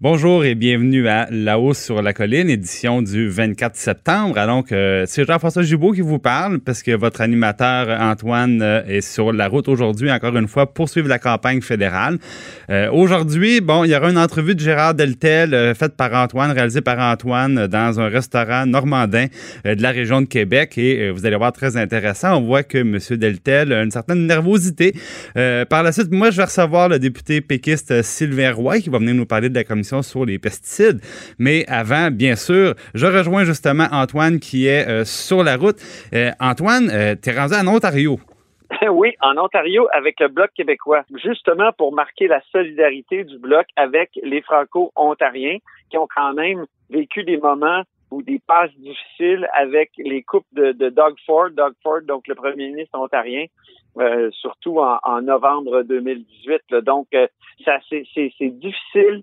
[0.00, 4.34] Bonjour et bienvenue à La Hausse sur la colline, édition du 24 septembre.
[4.46, 9.02] Donc, euh, c'est Jean-François Gibault qui vous parle parce que votre animateur Antoine euh, est
[9.02, 12.18] sur la route aujourd'hui, encore une fois, pour suivre la campagne fédérale.
[12.70, 16.80] Euh, aujourd'hui, bon, il y aura une entrevue de Gérard Deltel faite par Antoine, réalisée
[16.80, 19.26] par Antoine dans un restaurant normandin
[19.64, 22.38] de la région de Québec et vous allez voir très intéressant.
[22.38, 22.98] On voit que M.
[23.10, 24.94] Deltel a une certaine nervosité.
[25.34, 29.14] par la suite, moi, je vais recevoir le député péquiste Sylvain Roy qui va venir
[29.14, 31.00] nous parler de la sur les pesticides.
[31.38, 35.76] Mais avant, bien sûr, je rejoins justement Antoine qui est euh, sur la route.
[36.14, 38.18] Euh, Antoine, euh, tu es rendu en Ontario.
[38.90, 44.10] Oui, en Ontario avec le Bloc québécois, justement pour marquer la solidarité du Bloc avec
[44.22, 45.58] les Franco-Ontariens
[45.90, 50.72] qui ont quand même vécu des moments ou des passes difficiles avec les coupes de,
[50.72, 53.46] Doug Ford, Doug Ford, donc le premier ministre ontarien,
[54.32, 56.82] surtout en, novembre 2018.
[56.82, 57.08] Donc,
[57.64, 58.04] ça c'est
[58.40, 59.22] difficile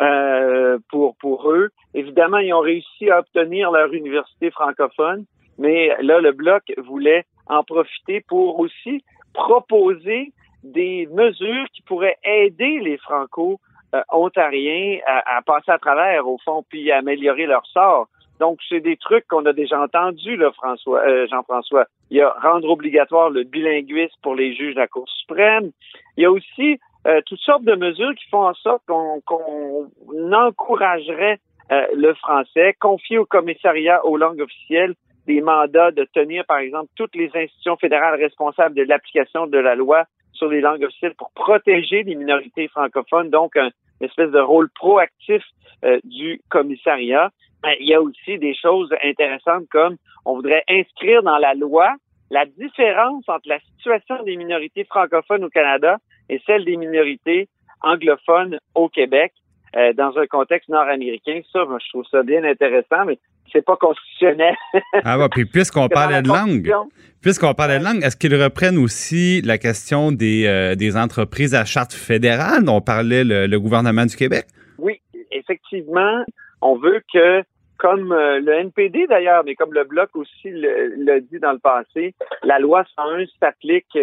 [0.00, 1.70] euh, pour, pour eux.
[1.94, 5.24] Évidemment, ils ont réussi à obtenir leur université francophone,
[5.58, 9.02] mais là, le Bloc voulait en profiter pour aussi
[9.34, 10.32] proposer
[10.62, 16.98] des mesures qui pourraient aider les Franco-Ontariens à, passer à travers, au fond, puis à
[16.98, 18.08] améliorer leur sort.
[18.38, 21.86] Donc, c'est des trucs qu'on a déjà entendus, là, François, euh, Jean-François.
[22.10, 25.70] Il y a rendre obligatoire le bilinguisme pour les juges de la Cour suprême.
[26.16, 31.38] Il y a aussi euh, toutes sortes de mesures qui font en sorte qu'on encouragerait
[31.72, 34.94] euh, le français, confier au commissariat aux langues officielles
[35.26, 39.74] des mandats de tenir, par exemple, toutes les institutions fédérales responsables de l'application de la
[39.74, 44.40] loi sur les langues officielles pour protéger les minorités francophones, donc un, une espèce de
[44.40, 45.42] rôle proactif
[45.84, 47.30] euh, du commissariat.
[47.78, 51.94] Il y a aussi des choses intéressantes comme on voudrait inscrire dans la loi
[52.30, 55.98] la différence entre la situation des minorités francophones au Canada
[56.30, 57.48] et celle des minorités
[57.82, 59.32] anglophones au Québec
[59.76, 61.40] euh, dans un contexte nord-américain.
[61.52, 63.18] Ça, moi, je trouve ça bien intéressant, mais
[63.52, 64.54] c'est pas constitutionnel.
[65.04, 66.72] ah bah, puis puisqu'on parlait de langue,
[67.20, 71.64] puisqu'on parlait de langue, est-ce qu'ils reprennent aussi la question des, euh, des entreprises à
[71.64, 74.46] charte fédérale dont parlait le, gouvernement du Québec?
[74.78, 75.00] Oui,
[75.32, 76.24] effectivement,
[76.62, 77.42] on veut que
[77.76, 82.14] comme euh, le NPD d'ailleurs, mais comme le Bloc aussi l'a dit dans le passé,
[82.42, 83.96] la loi 101 s'applique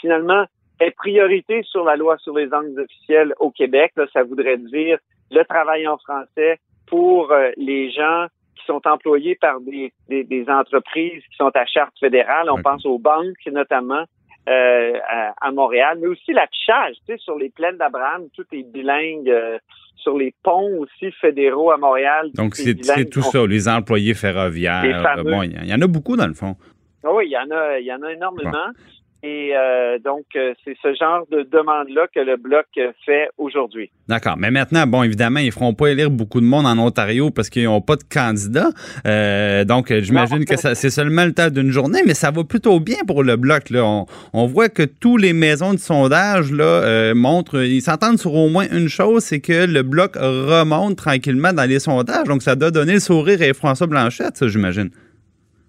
[0.00, 0.44] finalement
[0.80, 3.92] est priorité sur la loi sur les langues officielles au Québec.
[4.12, 4.98] ça voudrait dire
[5.30, 8.26] le travail en français pour euh, les gens
[8.56, 12.48] qui sont employés par des, des, entreprises qui sont à charte fédérale.
[12.50, 14.04] On pense aux banques notamment
[14.48, 14.92] euh,
[15.40, 19.28] à, Montréal, mais aussi l'affichage, tu sais, sur les plaines d'Abraham, tout est bilingue.
[19.28, 19.58] Euh,
[19.96, 22.30] sur les ponts aussi fédéraux à Montréal.
[22.34, 22.76] Donc, c'est
[23.10, 25.02] tout ça, les employés ferroviaires.
[25.24, 26.54] bon, il y, en a beaucoup dans le fond.
[27.02, 28.68] Ah oui, il y en a, il y en a énormément.
[29.26, 32.66] Et euh, donc, euh, c'est ce genre de demande-là que le Bloc
[33.04, 33.90] fait aujourd'hui.
[34.06, 34.36] D'accord.
[34.38, 37.50] Mais maintenant, bon, évidemment, ils ne feront pas élire beaucoup de monde en Ontario parce
[37.50, 38.68] qu'ils n'ont pas de candidat.
[39.04, 42.98] Euh, donc, j'imagine que c'est seulement le temps d'une journée, mais ça va plutôt bien
[43.04, 43.70] pour le Bloc.
[43.70, 44.04] Là.
[44.32, 48.66] On, voit que tous les maisons de sondage là, montrent, ils s'entendent sur au moins
[48.70, 52.28] une chose, c'est que le Bloc remonte tranquillement dans les sondages.
[52.28, 54.90] Donc, ça doit donner le sourire à François Blanchette, ça, j'imagine.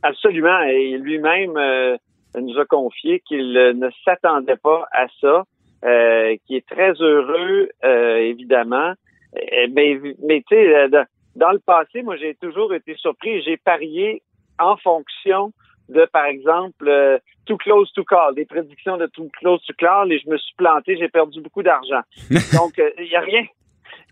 [0.04, 0.62] Absolument.
[0.62, 1.98] Et lui-même
[2.42, 5.44] nous a confié qu'il ne s'attendait pas à ça,
[5.86, 8.94] euh, qui est très heureux, euh, évidemment.
[9.36, 10.90] Euh, mais, mais tu sais,
[11.36, 13.42] dans le passé, moi, j'ai toujours été surpris.
[13.44, 14.22] J'ai parié
[14.60, 15.54] en fonction
[15.90, 20.20] de, par exemple, too close to call, des prédictions de too close to call, et
[20.20, 22.02] je me suis planté, j'ai perdu beaucoup d'argent.
[22.58, 23.46] Donc, il n'y a rien,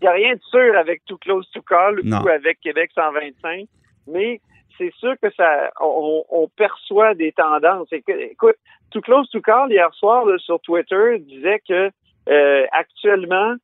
[0.00, 3.66] il a rien de sûr avec too close to call ou avec Québec 125,
[4.06, 4.40] mais
[4.78, 7.88] c'est sûr que ça, on, perçoit des tendances.
[7.92, 8.56] Écoute,
[8.90, 11.90] tout close to call hier soir sur Twitter disait que
[12.28, 13.54] euh, actuellement,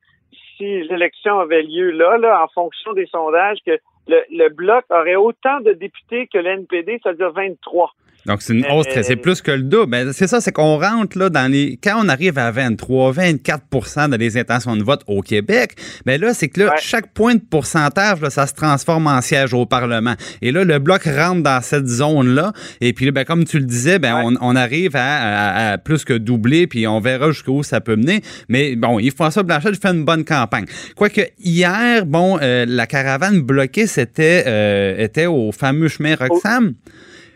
[0.57, 5.15] si l'élection avait lieu là, là, en fonction des sondages, que le, le bloc aurait
[5.15, 7.93] autant de députés que l'NPD, c'est-à-dire 23.
[8.25, 9.89] Donc, c'est une hausse très, c'est plus que le double.
[9.89, 14.09] Mais c'est ça, c'est qu'on rentre là dans les, quand on arrive à 23, 24%
[14.09, 15.75] dans les intentions de vote au Québec,
[16.05, 19.21] mais ben là, c'est que là, chaque point de pourcentage, là, ça se transforme en
[19.21, 20.15] siège au Parlement.
[20.41, 22.53] Et là, le bloc rentre dans cette zone-là.
[22.79, 26.13] Et puis, ben, comme tu le disais, ben, on, on, arrive à, à, plus que
[26.13, 28.21] doubler, puis on verra jusqu'où ça peut mener.
[28.47, 30.65] Mais bon, Yves-François Blanchet fait une bonne campagne.
[30.95, 36.73] Quoique, hier, bon, euh, la caravane bloquée, c'était, euh, était au fameux chemin Roxham.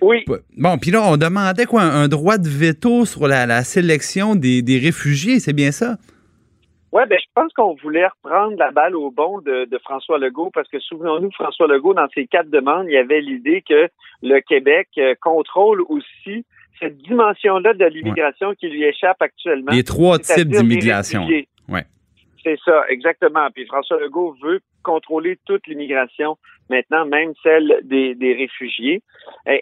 [0.01, 0.25] Oui.
[0.55, 5.39] Bon, puis là, on demandait quoi, un droit de veto sur la, sélection des, réfugiés,
[5.39, 5.97] c'est bien ça?
[6.91, 10.67] Oui, ben, je pense qu'on voulait reprendre la balle au bon de, François Legault parce
[10.69, 13.89] que souvenons-nous, François Legault, dans ses quatre demandes, il y avait l'idée que
[14.23, 16.45] le Québec euh, contrôle aussi
[16.79, 19.71] cette dimension-là de l'immigration qui lui échappe actuellement.
[19.71, 21.27] Les trois types d'immigration.
[21.67, 21.85] Ouais
[22.47, 23.49] C'est ça, exactement.
[23.53, 26.38] Puis François Legault veut contrôler toute l'immigration,
[26.69, 29.01] maintenant même celle des, réfugiés.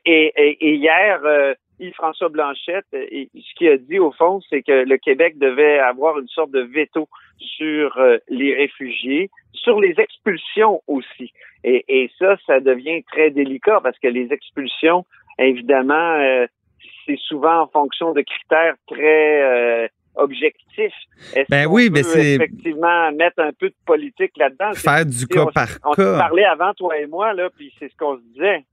[0.05, 5.39] Et, hier, euh, Yves-François Blanchette, ce qu'il a dit au fond, c'est que le Québec
[5.39, 7.09] devait avoir une sorte de veto
[7.39, 11.33] sur euh, les réfugiés, sur les expulsions aussi.
[11.63, 15.07] Et, ça, ça devient très délicat parce que les expulsions,
[15.39, 16.45] évidemment, euh,
[17.07, 20.94] c'est souvent en fonction de critères très objectifs.
[21.50, 24.73] Ben oui, mais c'est effectivement mettre un peu de politique là-dedans?
[24.73, 25.79] Faire du cas par cas.
[25.85, 28.65] On parlait avant toi et moi là, puis c'est ce qu'on se disait.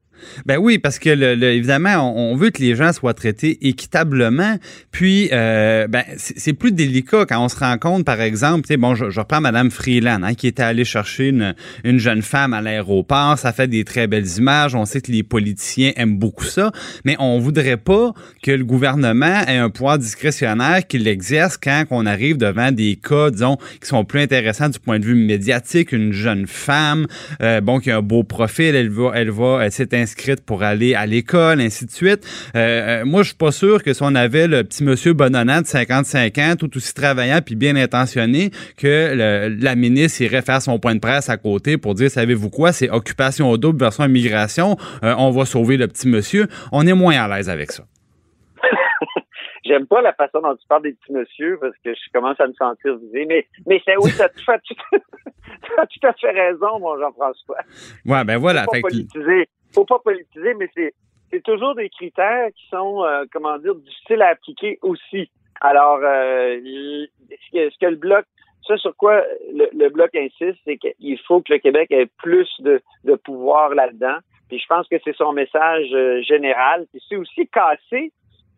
[0.47, 4.57] Ben oui, parce que évidemment, on, veut que les gens soient traités équitablement.
[4.91, 8.77] Puis, euh, ben, c'est plus délicat quand on se rend compte, par exemple, tu sais,
[8.77, 11.55] bon, je, reprends Madame Freeland, hein, qui était allée chercher une,
[11.85, 13.39] une jeune femme à l'aéroport.
[13.39, 14.75] Ça fait des très belles images.
[14.75, 16.73] On sait que les politiciens aiment beaucoup ça,
[17.05, 22.07] mais on voudrait pas que le gouvernement ait un pouvoir discrétionnaire qu'il exerce quand on
[22.07, 25.93] arrive devant des cas, disons, qui sont plus intéressants du point de vue médiatique.
[25.93, 27.07] Une jeune femme,
[27.43, 29.73] euh, bon, qui a un beau profil, elle va, elle va, elle
[30.13, 32.27] inscrite pour aller à l'école, ainsi de suite.
[32.55, 35.63] Euh, euh, moi, je suis pas sûr que si on avait le petit monsieur Bonhonnat
[35.63, 40.79] de 55 ans, tout aussi travaillant puis bien intentionné, que la ministre irait faire son
[40.79, 45.15] point de presse à côté pour dire, savez-vous quoi, c'est occupation double versus immigration, euh,
[45.19, 46.47] on va sauver le petit monsieur.
[46.73, 47.85] On est moins à l'aise avec ça.
[49.65, 52.47] J'aime pas la façon dont tu parles des petits monsieur parce que je commence à
[52.47, 53.25] me sentir visé.
[53.27, 54.29] Mais, mais c'est oui, ça?
[54.29, 54.51] Tu
[55.79, 57.59] as tout à fait raison, mon Jean-François.
[58.05, 58.65] Ouais, ben voilà.
[58.67, 59.49] Politiser.
[59.75, 60.95] Faut pas politiser, mais c'est,
[61.31, 65.31] c'est toujours des critères qui sont, euh, comment dire, difficiles à appliquer aussi.
[65.61, 66.59] Alors, euh,
[67.53, 68.25] ce, que, le bloc,
[68.67, 69.23] ça sur quoi
[69.53, 74.19] le, bloc insiste, c'est qu'il faut que le Québec ait plus de, de pouvoir là-dedans.
[74.49, 76.87] Puis je pense que c'est son message euh, général.
[76.93, 78.13] Puis c'est aussi cassé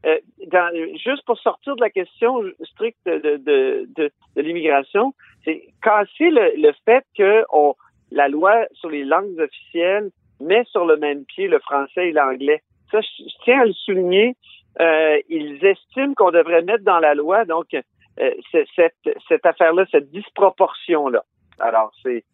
[0.06, 0.18] euh,
[0.48, 5.14] dans, juste pour sortir de la question stricte de, de, de, de l'immigration,
[5.44, 7.74] c'est casser le, le fait que on,
[8.10, 10.10] la loi sur les langues officielles
[10.44, 12.62] met sur le même pied le français et l'anglais.
[12.90, 14.36] Ça, je, tiens à le souligner.
[14.80, 18.30] Euh, ils estiment qu'on devrait mettre dans la loi donc euh,
[18.76, 18.94] cette,
[19.28, 21.24] cette affaire-là, cette disproportion-là.
[21.60, 22.24] Alors, c'est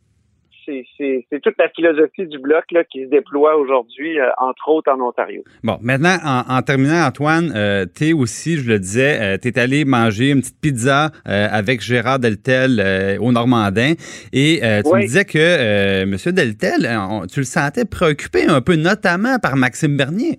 [0.96, 5.00] c'est toute la philosophie du bloc là, qui se déploie aujourd'hui, euh, entre autres en
[5.00, 5.42] Ontario.
[5.62, 9.58] Bon, maintenant, en, terminant, Antoine, euh, tu es aussi, je le disais, euh, tu es
[9.58, 13.92] allé manger une petite pizza avec Gérard Deltel au Normandin
[14.32, 16.16] et tu me disais que M.
[16.34, 16.88] Deltel,
[17.32, 20.38] tu le sentais préoccupé un peu, notamment par Maxime Bernier.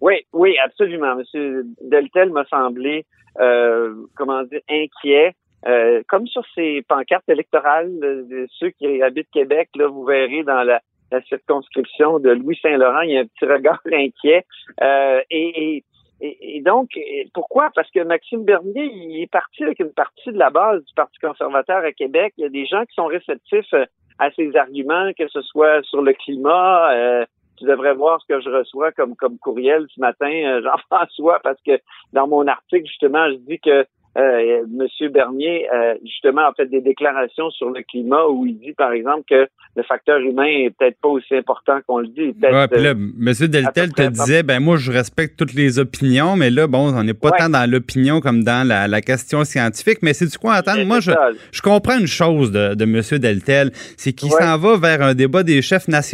[0.00, 1.18] Oui, oui, absolument.
[1.34, 1.64] M.
[1.82, 3.06] Deltel m'a semblé,
[3.36, 5.34] comment dire, inquiet.
[5.66, 10.62] Euh, comme sur ces pancartes électorales, de, ceux qui habitent Québec, là, vous verrez dans
[10.62, 10.80] la,
[11.28, 14.44] circonscription de Louis Saint-Laurent, il y a un petit regard inquiet.
[14.80, 15.82] Euh, et,
[16.20, 16.90] et, donc,
[17.32, 17.70] pourquoi?
[17.74, 21.18] Parce que Maxime Bernier, il est parti avec une partie de la base du Parti
[21.18, 22.34] conservateur à Québec.
[22.36, 23.86] Il y a des gens qui sont réceptifs euh,
[24.18, 26.92] à ses arguments, que ce soit sur le climat.
[26.92, 27.24] Euh,
[27.56, 31.78] tu devrais voir ce que je reçois comme, comme courriel ce matin, Jean-François, parce que
[32.12, 33.86] dans mon article, justement, je dis que
[34.18, 38.72] euh, Monsieur Bernier, euh, justement, a fait des déclarations sur le climat où il dit,
[38.72, 42.34] par exemple, que le facteur humain est peut-être pas aussi important qu'on le dit.
[42.42, 46.50] Ouais, puis là, Monsieur Deltel te disait, ben moi, je respecte toutes les opinions, mais
[46.50, 49.98] là, bon, on n'est pas tant dans l'opinion comme dans la, question scientifique.
[50.02, 50.84] Mais c'est du quoi attendre?
[50.84, 51.12] Moi, je,
[51.52, 55.42] je, comprends une chose de, de Monsieur Deltel, c'est qu'il s'en va vers un débat
[55.42, 56.10] des chefs nationaux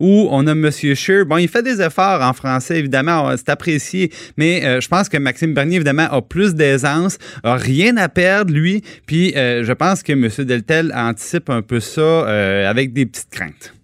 [0.00, 1.26] où on a Monsieur Scheer.
[1.26, 5.16] Bon, il fait des efforts en français, évidemment, c'est apprécié, mais euh, je pense que
[5.16, 7.07] Maxime Bernier, évidemment, a plus d'aisance
[7.44, 8.82] a rien à perdre, lui.
[9.06, 10.28] Puis euh, je pense que M.
[10.46, 13.74] Deltel anticipe un peu ça euh, avec des petites craintes.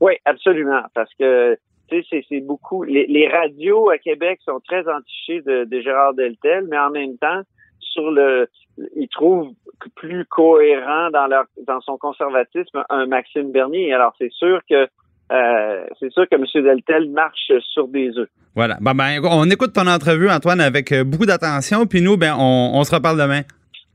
[0.00, 0.82] Oui, absolument.
[0.94, 1.56] Parce que
[1.88, 2.82] tu sais, c'est beaucoup.
[2.84, 7.42] Les, radios à Québec sont très entichées de, Gérard Deltel, mais en même temps,
[7.80, 8.48] sur le,
[8.96, 9.52] ils trouvent
[9.96, 13.92] plus cohérent dans leur dans son conservatisme un Maxime Bernier.
[13.92, 14.88] Alors c'est sûr que
[15.32, 16.44] euh, c'est sûr que M.
[16.62, 18.28] Deltel marche sur des œufs.
[18.54, 18.76] Voilà.
[18.80, 22.84] Ben, ben, on écoute ton entrevue, Antoine, avec euh, beaucoup d'attention, puis nous, ben, on,
[22.84, 23.42] se reparle demain.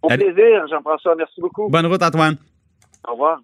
[0.01, 1.15] Au plaisir, Jean-François.
[1.15, 1.69] Merci beaucoup.
[1.69, 2.37] Bonne route, Antoine.
[3.07, 3.39] Au revoir.